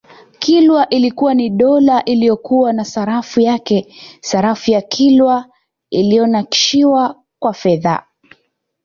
Kilwa 0.39 0.89
ilikuwa 0.89 1.33
ni 1.33 1.49
dola 1.49 2.03
iliyokuwa 2.05 2.73
na 2.73 2.85
sarafu 2.85 3.39
yake 3.41 3.93
sarafu 4.21 4.71
ya 4.71 4.81
Kilwa 4.81 5.45
iliyonakishiwa 5.89 7.23
kwa 7.39 7.53
fedha 7.53 8.03